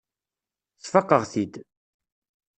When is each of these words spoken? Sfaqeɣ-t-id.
Sfaqeɣ-t-id. 0.83 1.53